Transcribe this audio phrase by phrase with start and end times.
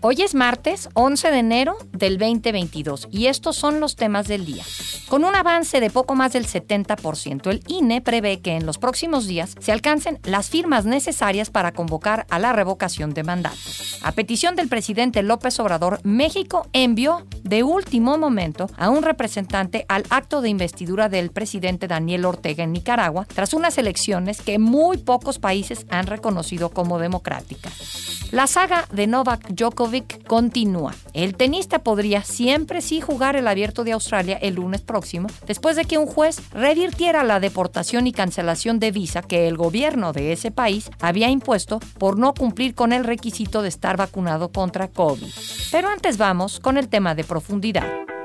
[0.00, 4.64] Hoy es martes 11 de enero del 2022 y estos son los temas del día.
[5.08, 9.26] Con un avance de poco más del 70%, el INE prevé que en los próximos
[9.26, 13.56] días se alcancen las firmas necesarias para convocar a la revocación de mandato.
[14.02, 20.04] A petición del presidente López Obrador, México envió de último momento a un representante al
[20.10, 25.38] acto de investidura del presidente Daniel Ortega en Nicaragua tras unas elecciones que muy pocos
[25.38, 28.18] países han reconocido como democráticas.
[28.30, 30.94] La saga de Novak Djokovic continúa.
[31.14, 35.86] El tenista podría siempre sí jugar el abierto de Australia el lunes próximo, después de
[35.86, 40.50] que un juez revirtiera la deportación y cancelación de visa que el gobierno de ese
[40.50, 45.32] país había impuesto por no cumplir con el requisito de estar vacunado contra COVID.
[45.72, 48.17] Pero antes vamos con el tema de profundidad.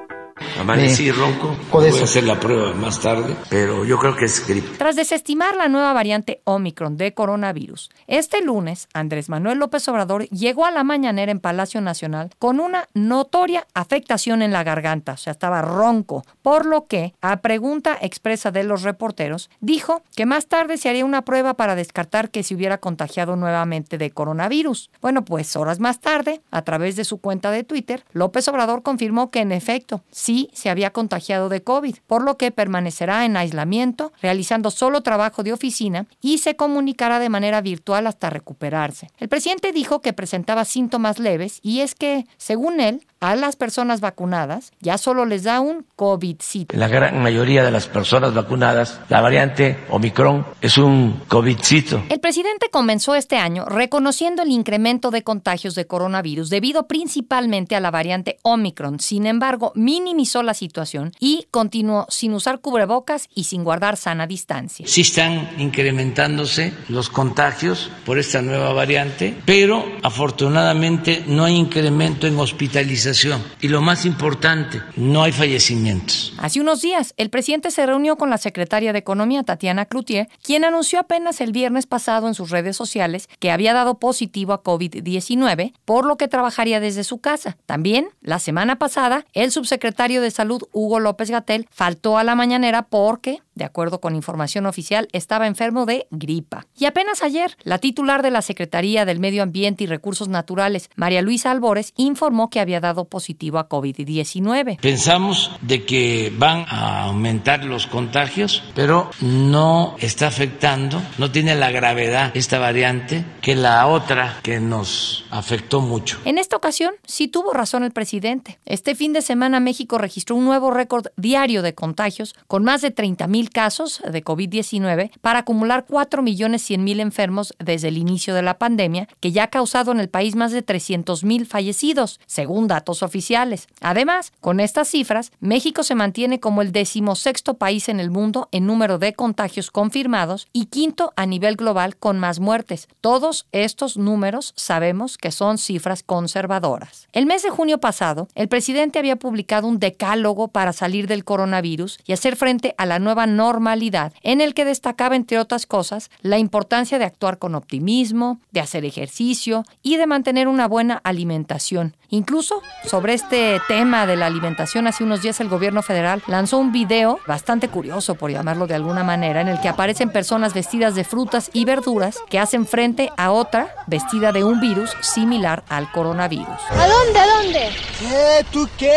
[0.60, 1.56] Amanecí ronco.
[1.72, 4.78] Voy a hacer la prueba más tarde, pero yo creo que es gripe.
[4.78, 10.66] Tras desestimar la nueva variante Omicron de coronavirus, este lunes Andrés Manuel López Obrador llegó
[10.66, 15.32] a la mañanera en Palacio Nacional con una notoria afectación en la garganta, o sea,
[15.32, 20.78] estaba ronco, por lo que, a pregunta expresa de los reporteros, dijo que más tarde
[20.78, 24.90] se haría una prueba para descartar que se hubiera contagiado nuevamente de coronavirus.
[25.02, 29.32] Bueno, pues horas más tarde, a través de su cuenta de Twitter, López Obrador confirmó
[29.32, 34.14] que en efecto, sí se había contagiado de COVID, por lo que permanecerá en aislamiento,
[34.22, 39.10] realizando solo trabajo de oficina y se comunicará de manera virtual hasta recuperarse.
[39.18, 44.02] El presidente dijo que presentaba síntomas leves y es que, según él, a las personas
[44.02, 46.76] vacunadas ya solo les da un covid -cito.
[46.76, 52.04] La gran mayoría de las personas vacunadas, la variante Omicron es un covid -cito.
[52.10, 57.80] El presidente comenzó este año reconociendo el incremento de contagios de coronavirus debido principalmente a
[57.80, 59.00] la variante Omicron.
[59.00, 64.86] Sin embargo, minimizó la situación y continuó sin usar cubrebocas y sin guardar sana distancia.
[64.86, 72.38] Sí están incrementándose los contagios por esta nueva variante, pero afortunadamente no hay incremento en
[72.38, 73.13] hospitalización
[73.62, 76.34] y lo más importante, no hay fallecimientos.
[76.40, 80.66] Hace unos días, el presidente se reunió con la secretaria de Economía, Tatiana Cloutier, quien
[80.66, 85.74] anunció apenas el viernes pasado en sus redes sociales que había dado positivo a COVID-19,
[85.86, 87.56] por lo que trabajaría desde su casa.
[87.68, 92.82] También, la semana pasada, el subsecretario de Salud, Hugo López Gatel, faltó a la mañanera
[92.82, 96.66] porque de acuerdo con información oficial, estaba enfermo de gripa.
[96.78, 101.22] Y apenas ayer, la titular de la Secretaría del Medio Ambiente y Recursos Naturales, María
[101.22, 104.80] Luisa Albores, informó que había dado positivo a COVID-19.
[104.80, 111.72] Pensamos de que van a aumentar los contagios, pero no está afectando, no tiene la
[111.72, 116.20] gravedad esta variante que la otra que nos afectó mucho.
[116.26, 118.60] En esta ocasión, sí tuvo razón el presidente.
[118.66, 122.92] Este fin de semana México registró un nuevo récord diario de contagios con más de
[122.92, 129.08] 30 mil casos de COVID-19 para acumular 4.100.000 enfermos desde el inicio de la pandemia,
[129.20, 133.68] que ya ha causado en el país más de 300.000 fallecidos, según datos oficiales.
[133.82, 138.66] Además, con estas cifras, México se mantiene como el decimosexto país en el mundo en
[138.66, 142.88] número de contagios confirmados y quinto a nivel global con más muertes.
[143.02, 147.08] Todos estos números sabemos que son cifras conservadoras.
[147.12, 152.00] El mes de junio pasado, el presidente había publicado un decálogo para salir del coronavirus
[152.06, 156.38] y hacer frente a la nueva normalidad, en el que destacaba, entre otras cosas, la
[156.38, 161.96] importancia de actuar con optimismo, de hacer ejercicio y de mantener una buena alimentación.
[162.14, 166.72] Incluso sobre este tema de la alimentación, hace unos días el gobierno federal lanzó un
[166.72, 171.06] video bastante curioso, por llamarlo de alguna manera, en el que aparecen personas vestidas de
[171.06, 176.60] frutas y verduras que hacen frente a otra vestida de un virus similar al coronavirus.
[176.70, 177.20] ¿A dónde?
[177.20, 177.70] ¿A dónde?
[177.98, 178.46] ¿Qué?
[178.52, 178.94] ¿Tú qué?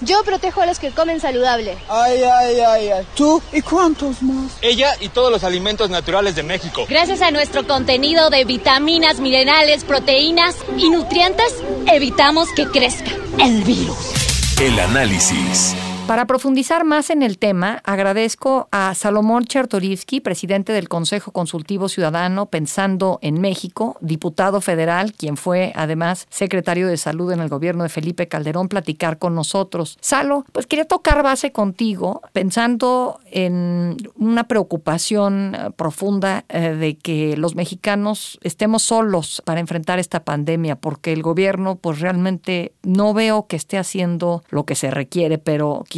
[0.00, 1.78] Yo protejo a los que comen saludable.
[1.88, 3.06] Ay, ay, ay, ay.
[3.14, 3.40] ¿Tú?
[3.52, 4.58] ¿Y cuántos más?
[4.62, 6.86] Ella y todos los alimentos naturales de México.
[6.88, 11.54] Gracias a nuestro contenido de vitaminas, minerales, proteínas y nutrientes,
[11.86, 13.96] evitamos que crezca el virus.
[14.60, 15.74] El análisis.
[16.08, 22.46] Para profundizar más en el tema, agradezco a Salomón Chertorivsky, presidente del Consejo Consultivo Ciudadano
[22.46, 27.90] Pensando en México, diputado federal, quien fue además secretario de Salud en el gobierno de
[27.90, 29.98] Felipe Calderón, platicar con nosotros.
[30.00, 37.36] Salo, pues quería tocar base contigo, pensando en una preocupación eh, profunda eh, de que
[37.36, 43.46] los mexicanos estemos solos para enfrentar esta pandemia, porque el gobierno pues realmente no veo
[43.46, 45.97] que esté haciendo lo que se requiere, pero quizás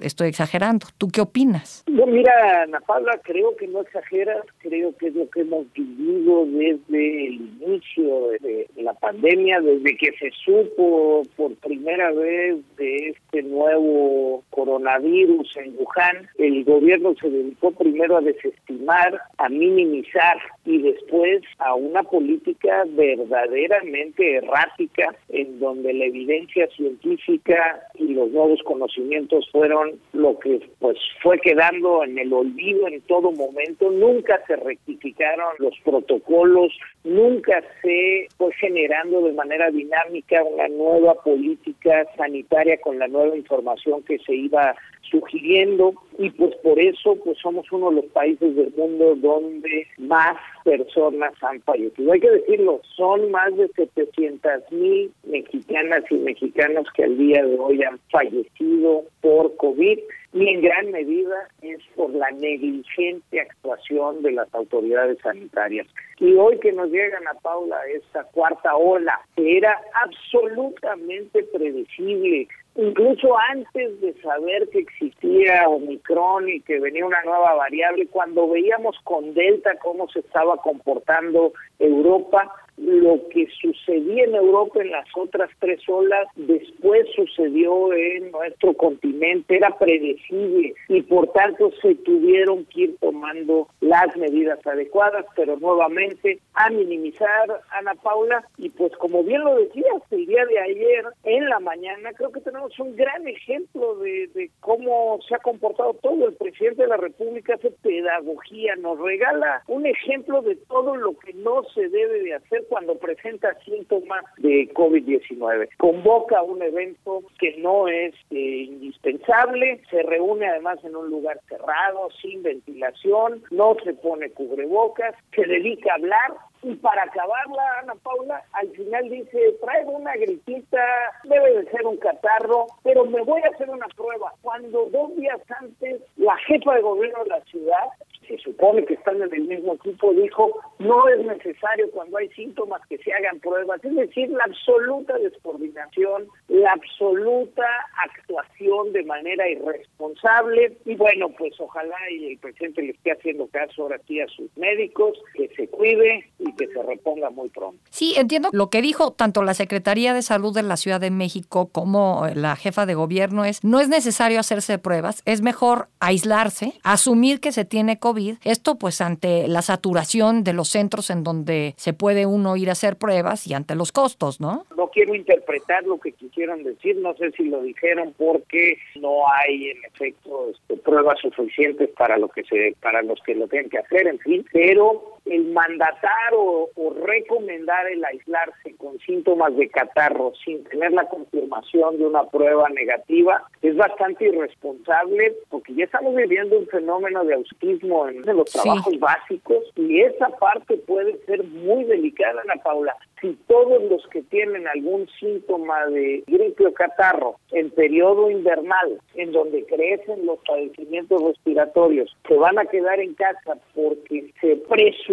[0.00, 0.86] estoy exagerando.
[0.98, 1.84] ¿Tú qué opinas?
[1.86, 6.46] No, mira, Ana Paula, creo que no exageras, creo que es lo que hemos vivido
[6.46, 13.42] desde el inicio de la pandemia, desde que se supo por primera vez de este
[13.42, 21.42] nuevo coronavirus en Wuhan, el gobierno se dedicó primero a desestimar, a minimizar y después
[21.58, 29.98] a una política verdaderamente errática en donde la evidencia científica y los nuevos conocimientos fueron
[30.12, 35.74] lo que pues fue quedando en el olvido en todo momento, nunca se rectificaron los
[35.84, 36.72] protocolos,
[37.04, 44.02] nunca se fue generando de manera dinámica una nueva política sanitaria con la nueva información
[44.02, 44.74] que se iba
[45.10, 50.36] sugiriendo y pues por eso pues somos uno de los países del mundo donde más
[50.64, 52.12] personas han fallecido.
[52.12, 57.58] Hay que decirlo, son más de 700 mil mexicanas y mexicanos que al día de
[57.58, 59.98] hoy han fallecido por COVID
[60.32, 65.86] y en gran medida es por la negligente actuación de las autoridades sanitarias.
[66.18, 73.36] Y hoy que nos llegan a Paula esta cuarta ola, que era absolutamente predecible, incluso
[73.38, 79.34] antes de saber que existía Omicron y que venía una nueva variable, cuando veíamos con
[79.34, 85.80] Delta cómo se estaba comportando Europa, lo que sucedía en Europa en las otras tres
[85.88, 92.96] olas, después sucedió en nuestro continente, era predecible y por tanto se tuvieron que ir
[92.98, 99.56] tomando las medidas adecuadas, pero nuevamente a minimizar, Ana Paula, y pues como bien lo
[99.56, 104.28] decías, el día de ayer en la mañana creo que tenemos un gran ejemplo de,
[104.34, 106.28] de cómo se ha comportado todo.
[106.28, 111.32] El presidente de la República hace pedagogía, nos regala un ejemplo de todo lo que
[111.34, 115.68] no se debe de hacer cuando presenta síntomas de COVID-19.
[115.76, 122.08] Convoca un evento que no es eh, indispensable, se reúne además en un lugar cerrado,
[122.20, 128.42] sin ventilación, no se pone cubrebocas, se dedica a hablar y para acabarla, Ana Paula,
[128.52, 130.84] al final dice, traigo una gripita,
[131.24, 134.32] debe de ser un catarro, pero me voy a hacer una prueba.
[134.42, 137.84] Cuando dos días antes la jefa de gobierno de la ciudad
[138.26, 142.80] se supone que están en el mismo equipo, dijo, no es necesario cuando hay síntomas
[142.88, 143.84] que se hagan pruebas.
[143.84, 147.66] Es decir, la absoluta descoordinación, la absoluta
[148.04, 150.76] actuación de manera irresponsable.
[150.84, 154.54] Y bueno, pues ojalá y el presidente le esté haciendo caso ahora aquí a sus
[154.56, 157.78] médicos, que se cuide y que se reponga muy pronto.
[157.90, 161.68] Sí, entiendo lo que dijo tanto la Secretaría de Salud de la Ciudad de México
[161.70, 167.40] como la jefa de gobierno es, no es necesario hacerse pruebas, es mejor aislarse, asumir
[167.40, 171.92] que se tiene COVID esto pues ante la saturación de los centros en donde se
[171.92, 174.64] puede uno ir a hacer pruebas y ante los costos, ¿no?
[174.76, 179.70] No quiero interpretar lo que quisieron decir, no sé si lo dijeron porque no hay
[179.70, 183.78] en efecto este, pruebas suficientes para lo que se para los que lo tienen que
[183.78, 186.70] hacer, en fin, pero el mandatar o,
[187.04, 193.42] recomendar el aislarse con síntomas de catarro sin tener la confirmación de una prueba negativa
[193.62, 199.64] es bastante irresponsable porque ya estamos viviendo un fenómeno de autismo en los trabajos básicos
[199.76, 202.96] y esa parte puede ser muy delicada, Ana Paula.
[203.20, 209.32] Si todos los que tienen algún síntoma de gripe o catarro en periodo invernal, en
[209.32, 214.56] donde crecen los padecimientos respiratorios, se van a quedar en casa porque se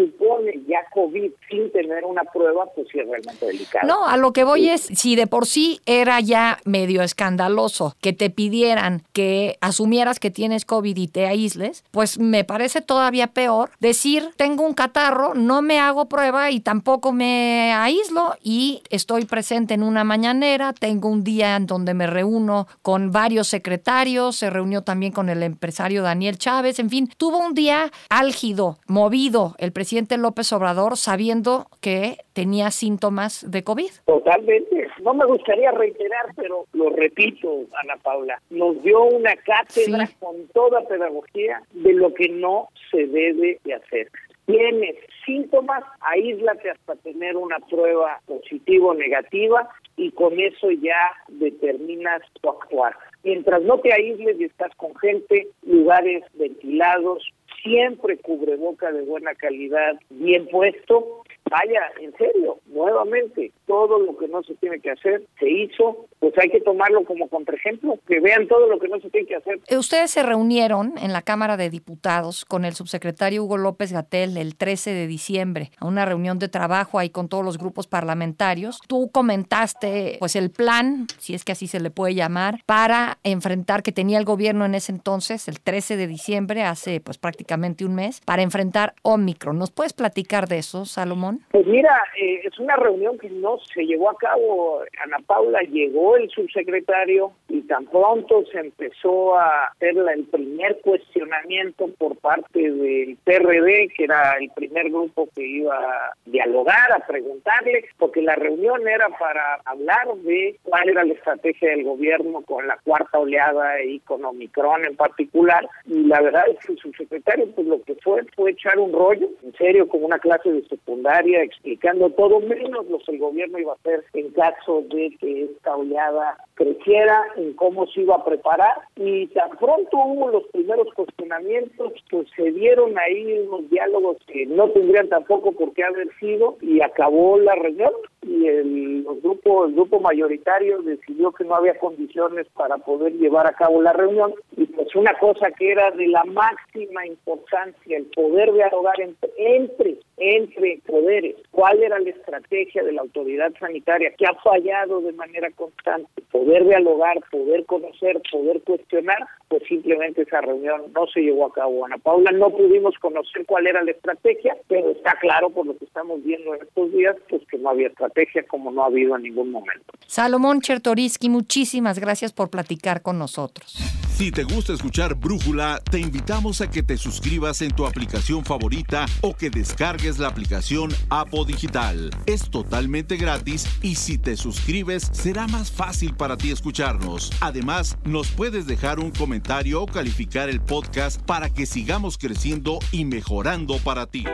[0.04, 3.88] presupone ya COVID sin tener una prueba, pues sí es realmente delicado.
[3.88, 8.14] No, a lo que voy es, si de por sí era ya medio escandaloso que
[8.14, 13.72] te pidieran que asumieras que tienes COVID y te aísles, pues me parece todavía peor
[13.80, 19.74] decir, tengo un catarro, no me hago prueba y tampoco me aíslo y estoy presente
[19.74, 24.84] en una mañanera, tengo un día en donde me reúno con varios secretarios, se reunió
[24.84, 29.93] también con el empresario Daniel Chávez, en fin, tuvo un día álgido, movido el presidente
[30.18, 33.92] López Obrador sabiendo que tenía síntomas de COVID.
[34.06, 40.48] Totalmente, no me gustaría reiterar, pero lo repito, Ana Paula, nos dio una cátedra con
[40.54, 44.10] toda pedagogía de lo que no se debe de hacer
[44.46, 44.96] tienes
[45.26, 52.50] síntomas, aíslate hasta tener una prueba positiva o negativa y con eso ya determinas tu
[52.50, 52.96] actuar.
[53.24, 57.24] Mientras no te aísles y estás con gente, lugares ventilados,
[57.64, 64.44] siempre cubreboca de buena calidad, bien puesto, vaya, en serio, nuevamente, todo lo que no
[64.44, 68.68] se tiene que hacer se hizo, pues hay que tomarlo como contraejemplo, que vean todo
[68.68, 69.60] lo que no se tiene que hacer.
[69.68, 74.38] Eh, ustedes se reunieron en la Cámara de Diputados con el subsecretario Hugo López Gatel
[74.38, 78.80] el 13 de diciembre, a una reunión de trabajo ahí con todos los grupos parlamentarios.
[78.88, 83.84] Tú comentaste pues el plan, si es que así se le puede llamar, para enfrentar
[83.84, 87.96] que tenía el gobierno en ese entonces, el 13 de diciembre, hace pues prácticamente un
[87.96, 89.58] mes, para enfrentar Omicron.
[89.58, 91.33] ¿Nos puedes platicar de eso, Salomón?
[91.52, 94.82] Pues mira, eh, es una reunión que no se llevó a cabo.
[95.04, 101.88] Ana Paula llegó el subsecretario y tan pronto se empezó a hacer el primer cuestionamiento
[101.98, 107.86] por parte del PRD, que era el primer grupo que iba a dialogar, a preguntarle,
[107.98, 112.78] porque la reunión era para hablar de cuál era la estrategia del gobierno con la
[112.84, 115.68] cuarta oleada y con Omicron en particular.
[115.86, 119.30] Y la verdad es que el subsecretario, pues lo que fue fue echar un rollo,
[119.44, 123.74] en serio, como una clase de secundaria, explicando todo menos lo que el gobierno iba
[123.74, 128.76] a hacer en caso de que esta oleada creciera, en cómo se iba a preparar.
[128.96, 134.70] Y tan pronto hubo los primeros cuestionamientos, pues se dieron ahí unos diálogos que no
[134.70, 137.92] tendrían tampoco por qué haber sido y acabó la reunión
[138.26, 143.54] y el, grupo, el grupo mayoritario decidió que no había condiciones para poder llevar a
[143.54, 148.54] cabo la reunión y pues una cosa que era de la máxima importancia, el poder
[148.54, 154.34] dialogar entre, entre, entre poderes, cuál era la estrategia de la autoridad sanitaria que ha
[154.36, 161.08] fallado de manera constante, poder dialogar, poder conocer, poder cuestionar, pues simplemente esa reunión no
[161.08, 161.86] se llevó a cabo.
[161.86, 165.86] Ana Paula, no pudimos conocer cuál era la estrategia, pero está claro por lo que
[165.86, 169.24] estamos viendo en estos días, pues que no había estrategia como no ha habido en
[169.24, 169.94] ningún momento.
[170.08, 173.78] Salomón Chertoriski, muchísimas gracias por platicar con nosotros.
[174.14, 179.08] Si te gusta escuchar Brújula, te invitamos a que te suscribas en tu aplicación favorita
[179.22, 182.10] o que descargues la aplicación Apo Digital.
[182.26, 187.32] Es totalmente gratis y si te suscribes será más fácil para ti escucharnos.
[187.40, 193.06] Además, nos puedes dejar un comentario o calificar el podcast para que sigamos creciendo y
[193.06, 194.26] mejorando para ti.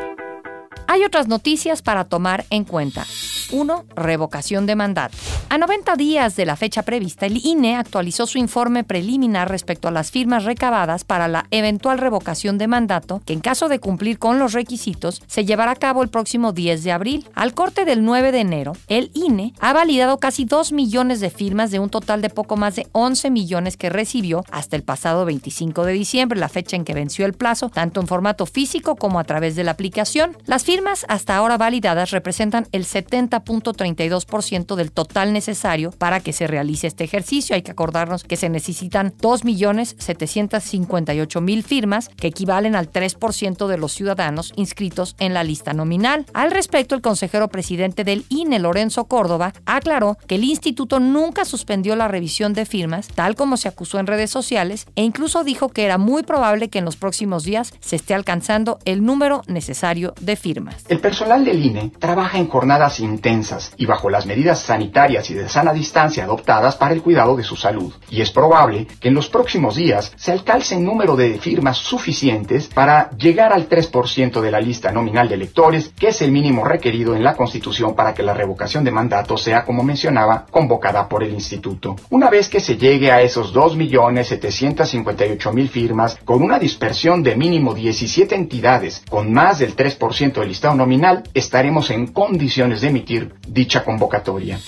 [0.91, 3.05] Hay otras noticias para tomar en cuenta.
[3.51, 3.86] 1.
[3.96, 5.15] Revocación de mandato.
[5.50, 9.91] A 90 días de la fecha prevista, el INE actualizó su informe preliminar respecto a
[9.91, 14.39] las firmas recabadas para la eventual revocación de mandato, que en caso de cumplir con
[14.39, 17.27] los requisitos, se llevará a cabo el próximo 10 de abril.
[17.36, 21.69] Al corte del 9 de enero, el INE ha validado casi 2 millones de firmas
[21.69, 25.86] de un total de poco más de 11 millones que recibió hasta el pasado 25
[25.86, 29.24] de diciembre, la fecha en que venció el plazo, tanto en formato físico como a
[29.24, 30.36] través de la aplicación.
[30.46, 30.63] Las
[31.08, 37.56] hasta ahora validadas representan el 70.32% del total necesario para que se realice este ejercicio.
[37.56, 44.54] Hay que acordarnos que se necesitan 2.758.000 firmas, que equivalen al 3% de los ciudadanos
[44.56, 46.26] inscritos en la lista nominal.
[46.34, 51.96] Al respecto, el consejero presidente del INE, Lorenzo Córdoba, aclaró que el instituto nunca suspendió
[51.96, 55.84] la revisión de firmas, tal como se acusó en redes sociales, e incluso dijo que
[55.84, 60.36] era muy probable que en los próximos días se esté alcanzando el número necesario de
[60.36, 60.69] firmas.
[60.88, 65.50] El personal del INE trabaja en jornadas intensas y bajo las medidas sanitarias y de
[65.50, 67.94] sana distancia adoptadas para el cuidado de su salud.
[68.10, 72.68] Y es probable que en los próximos días se alcance un número de firmas suficientes
[72.68, 77.16] para llegar al 3% de la lista nominal de electores, que es el mínimo requerido
[77.16, 81.34] en la Constitución para que la revocación de mandato sea, como mencionaba, convocada por el
[81.34, 81.96] Instituto.
[82.10, 88.36] Una vez que se llegue a esos 2.758.000 firmas, con una dispersión de mínimo 17
[88.36, 94.60] entidades, con más del 3% del listado nominal, estaremos en condiciones de emitir dicha convocatoria.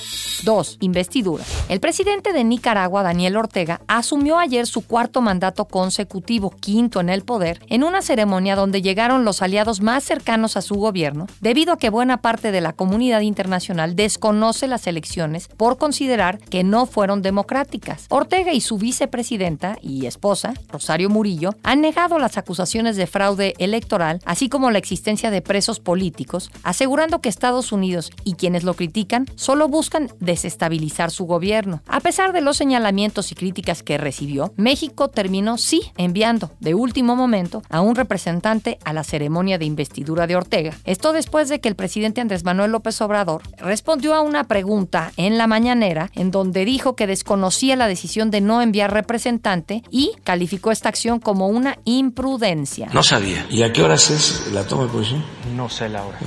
[0.44, 0.78] 2.
[0.82, 1.44] Investidura.
[1.70, 7.24] El presidente de Nicaragua, Daniel Ortega, asumió ayer su cuarto mandato consecutivo, quinto en el
[7.24, 11.78] poder, en una ceremonia donde llegaron los aliados más cercanos a su gobierno, debido a
[11.78, 17.22] que buena parte de la comunidad internacional desconoce las elecciones por considerar que no fueron
[17.22, 18.06] democráticas.
[18.10, 24.20] Ortega y su vicepresidenta y esposa, Rosario Murillo, han negado las acusaciones de fraude electoral,
[24.26, 29.26] así como la existencia de presos políticos, asegurando que Estados Unidos y quienes lo critican
[29.36, 31.82] solo buscan desestabilizar su gobierno.
[31.88, 37.16] A pesar de los señalamientos y críticas que recibió, México terminó sí enviando de último
[37.16, 40.76] momento a un representante a la ceremonia de investidura de Ortega.
[40.86, 45.38] Esto después de que el presidente Andrés Manuel López Obrador respondió a una pregunta en
[45.38, 50.72] la mañanera en donde dijo que desconocía la decisión de no enviar representante y calificó
[50.72, 52.90] esta acción como una imprudencia.
[52.94, 53.46] No sabía.
[53.50, 55.24] ¿Y a qué horas es la toma de posición?
[55.62, 56.18] No sé la hora.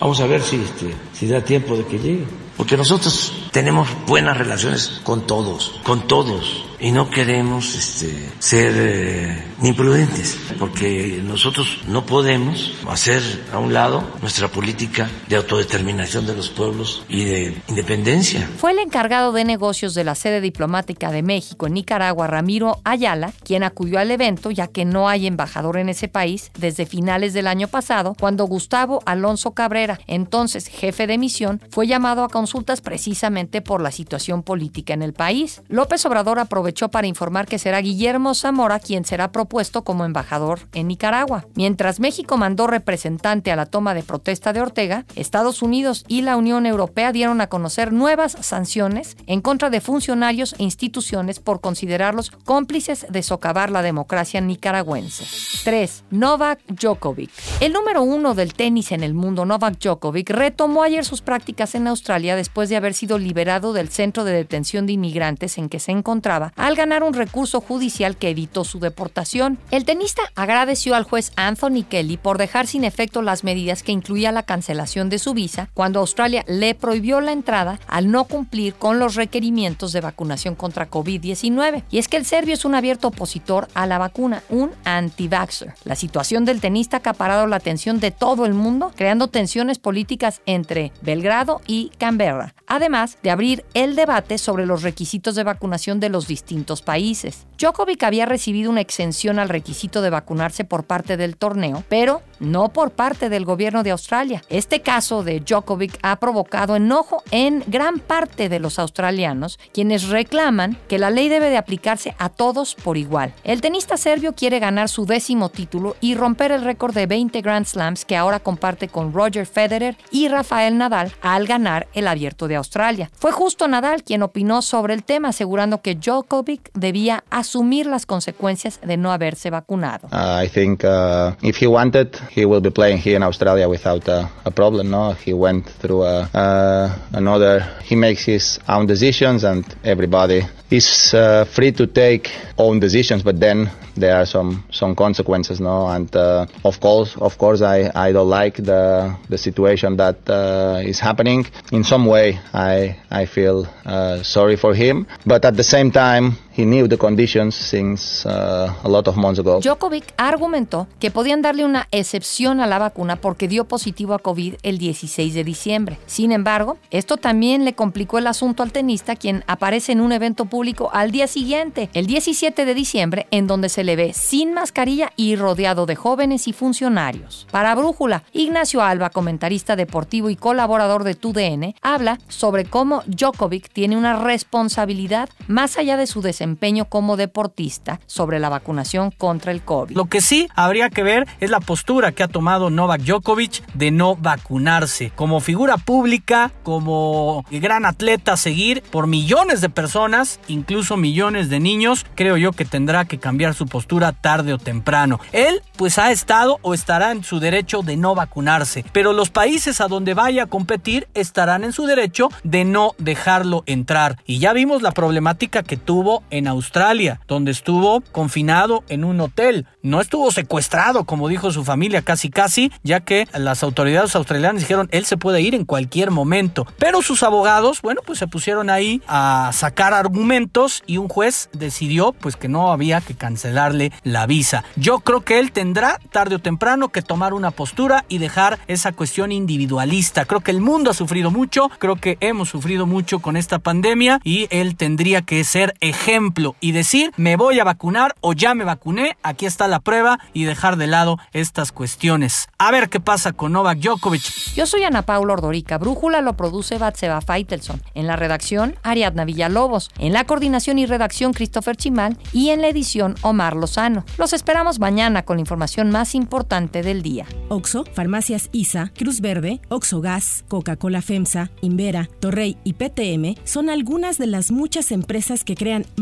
[0.00, 2.26] Vamos a ver si, este, si da tiempo de que llegue.
[2.58, 9.44] Porque nosotros tenemos buenas relaciones con todos, con todos y no queremos este, ser eh,
[9.62, 13.22] imprudentes, porque nosotros no podemos hacer
[13.52, 18.50] a un lado nuestra política de autodeterminación de los pueblos y de independencia.
[18.58, 23.32] Fue el encargado de negocios de la sede diplomática de México en Nicaragua, Ramiro Ayala,
[23.44, 27.46] quien acudió al evento ya que no hay embajador en ese país desde finales del
[27.46, 33.62] año pasado, cuando Gustavo Alonso Cabrera, entonces jefe de misión, fue llamado a consultas precisamente
[33.62, 35.62] por la situación política en el país.
[35.68, 40.88] López Obrador aprovechó para informar que será Guillermo Zamora quien será propuesto como embajador en
[40.88, 41.46] Nicaragua.
[41.54, 46.36] Mientras México mandó representante a la toma de protesta de Ortega, Estados Unidos y la
[46.36, 52.30] Unión Europea dieron a conocer nuevas sanciones en contra de funcionarios e instituciones por considerarlos
[52.30, 55.24] cómplices de socavar la democracia nicaragüense.
[55.64, 56.04] 3.
[56.10, 57.30] Novak Djokovic.
[57.60, 61.86] El número uno del tenis en el mundo, Novak Djokovic, retomó ayer sus prácticas en
[61.86, 65.92] Australia después de haber sido liberado del centro de detención de inmigrantes en que se
[65.92, 69.58] encontraba al ganar un recurso judicial que evitó su deportación.
[69.72, 74.30] El tenista agradeció al juez Anthony Kelly por dejar sin efecto las medidas que incluía
[74.30, 79.00] la cancelación de su visa cuando Australia le prohibió la entrada al no cumplir con
[79.00, 81.82] los requerimientos de vacunación contra COVID-19.
[81.90, 85.74] Y es que el serbio es un abierto opositor a la vacuna, un anti-vaxxer.
[85.82, 90.42] La situación del tenista ha acaparado la atención de todo el mundo, creando tensiones políticas
[90.46, 96.08] entre Belgrado y Canberra, además de abrir el debate sobre los requisitos de vacunación de
[96.08, 96.51] los distintos
[96.82, 97.46] países.
[97.58, 102.70] Djokovic había recibido una exención al requisito de vacunarse por parte del torneo, pero no
[102.72, 104.42] por parte del gobierno de Australia.
[104.48, 110.76] Este caso de Djokovic ha provocado enojo en gran parte de los australianos, quienes reclaman
[110.88, 113.32] que la ley debe de aplicarse a todos por igual.
[113.44, 117.66] El tenista serbio quiere ganar su décimo título y romper el récord de 20 Grand
[117.66, 122.56] Slams que ahora comparte con Roger Federer y Rafael Nadal al ganar el abierto de
[122.56, 123.10] Australia.
[123.14, 126.31] Fue justo Nadal quien opinó sobre el tema, asegurando que Djokovic
[126.74, 130.08] debía asumir las consecuencias de no haberse vacunado.
[130.10, 134.08] Uh, I think uh, if he wanted, he will be playing here in Australia without
[134.08, 134.90] uh, a problem.
[134.90, 137.54] No, he went through a, uh, another.
[137.84, 143.22] He makes his own decisions, and everybody is uh, free to take own decisions.
[143.22, 145.86] But then there are some some consequences, no.
[145.86, 150.80] And uh, of course, of course, I, I don't like the the situation that uh,
[150.88, 151.46] is happening.
[151.72, 156.21] In some way, I I feel uh, sorry for him, but at the same time,
[156.30, 156.36] time.
[156.56, 159.60] He knew the conditions since uh, a lot of months ago.
[159.60, 164.54] Djokovic argumentó que podían darle una excepción a la vacuna porque dio positivo a COVID
[164.62, 165.98] el 16 de diciembre.
[166.06, 170.44] Sin embargo, esto también le complicó el asunto al tenista, quien aparece en un evento
[170.46, 175.12] público al día siguiente, el 17 de diciembre, en donde se le ve sin mascarilla
[175.16, 177.46] y rodeado de jóvenes y funcionarios.
[177.50, 183.96] Para Brújula, Ignacio Alba, comentarista deportivo y colaborador de TUDN, habla sobre cómo Djokovic tiene
[183.96, 189.94] una responsabilidad más allá de su desempeño como deportista sobre la vacunación contra el COVID.
[189.94, 193.92] Lo que sí habría que ver es la postura que ha tomado Novak Djokovic de
[193.92, 195.12] no vacunarse.
[195.14, 201.60] Como figura pública, como gran atleta a seguir por millones de personas, incluso millones de
[201.60, 205.20] niños, creo yo que tendrá que cambiar su postura tarde o temprano.
[205.30, 209.80] Él pues ha estado o estará en su derecho de no vacunarse, pero los países
[209.80, 214.18] a donde vaya a competir estarán en su derecho de no dejarlo entrar.
[214.26, 219.66] Y ya vimos la problemática que tuvo en Australia, donde estuvo confinado en un hotel.
[219.82, 224.88] No estuvo secuestrado, como dijo su familia, casi casi, ya que las autoridades australianas dijeron
[224.90, 226.66] él se puede ir en cualquier momento.
[226.78, 232.12] Pero sus abogados, bueno, pues se pusieron ahí a sacar argumentos y un juez decidió
[232.12, 234.64] pues que no había que cancelarle la visa.
[234.76, 238.92] Yo creo que él tendrá tarde o temprano que tomar una postura y dejar esa
[238.92, 240.24] cuestión individualista.
[240.24, 244.20] Creo que el mundo ha sufrido mucho, creo que hemos sufrido mucho con esta pandemia
[244.24, 246.21] y él tendría que ser ejemplo
[246.60, 250.44] y decir me voy a vacunar o ya me vacuné, aquí está la prueba y
[250.44, 252.48] dejar de lado estas cuestiones.
[252.58, 254.22] A ver qué pasa con Novak Djokovic.
[254.54, 255.78] Yo soy Ana Paula Ordorica.
[255.78, 257.82] Brújula lo produce Batseba Feitelson.
[257.94, 259.90] En la redacción, Ariadna Villalobos.
[259.98, 262.16] En la coordinación y redacción, Christopher Chimal.
[262.32, 264.04] Y en la edición, Omar Lozano.
[264.18, 267.26] Los esperamos mañana con la información más importante del día.
[267.48, 274.18] Oxo, Farmacias ISA, Cruz Verde, Oxo Gas, Coca-Cola FEMSA, Invera, Torrey y PTM son algunas
[274.18, 275.86] de las muchas empresas que crean